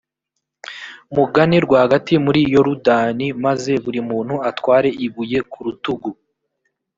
[1.15, 6.09] mugane rwagati muri yorudani, maze buri muntu atware ibuye ku rutugu.